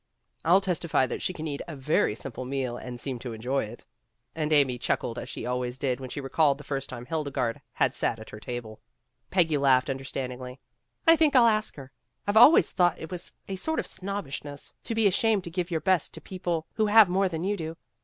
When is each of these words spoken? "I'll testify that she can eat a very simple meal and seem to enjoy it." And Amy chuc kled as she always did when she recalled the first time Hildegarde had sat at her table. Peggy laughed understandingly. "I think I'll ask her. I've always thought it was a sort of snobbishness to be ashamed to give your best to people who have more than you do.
"I'll 0.43 0.61
testify 0.61 1.05
that 1.05 1.21
she 1.21 1.31
can 1.31 1.45
eat 1.45 1.61
a 1.67 1.75
very 1.75 2.15
simple 2.15 2.43
meal 2.43 2.75
and 2.75 2.99
seem 2.99 3.19
to 3.19 3.33
enjoy 3.33 3.65
it." 3.65 3.85
And 4.33 4.51
Amy 4.51 4.79
chuc 4.79 4.97
kled 4.97 5.19
as 5.19 5.29
she 5.29 5.45
always 5.45 5.77
did 5.77 5.99
when 5.99 6.09
she 6.09 6.19
recalled 6.19 6.57
the 6.57 6.63
first 6.63 6.89
time 6.89 7.05
Hildegarde 7.05 7.61
had 7.73 7.93
sat 7.93 8.17
at 8.17 8.31
her 8.31 8.39
table. 8.39 8.81
Peggy 9.29 9.57
laughed 9.57 9.91
understandingly. 9.91 10.59
"I 11.05 11.15
think 11.15 11.35
I'll 11.35 11.45
ask 11.45 11.75
her. 11.75 11.91
I've 12.25 12.35
always 12.35 12.71
thought 12.71 12.99
it 12.99 13.11
was 13.11 13.33
a 13.47 13.55
sort 13.55 13.77
of 13.77 13.85
snobbishness 13.85 14.73
to 14.85 14.95
be 14.95 15.05
ashamed 15.05 15.43
to 15.43 15.51
give 15.51 15.69
your 15.69 15.81
best 15.81 16.15
to 16.15 16.19
people 16.21 16.65
who 16.73 16.87
have 16.87 17.07
more 17.07 17.29
than 17.29 17.43
you 17.43 17.55
do. 17.55 17.77